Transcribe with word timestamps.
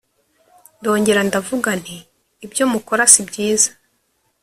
Ndongera 0.79 1.21
ndavuga 1.29 1.69
nti 1.81 1.97
Ibyo 2.45 2.63
mukora 2.71 3.03
si 3.13 3.21
byiza 3.29 3.69